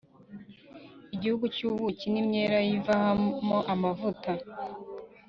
[1.15, 4.31] igihugu cy’ubuki n’imyelayo ivamo amavuta,